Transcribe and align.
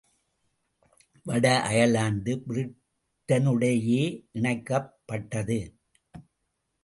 வட 1.25 1.45
அயர்லாந்து 1.61 2.31
பிரிட்டனுடனேயே 2.47 4.03
இணைக்கப்பட்டது. 4.33 5.59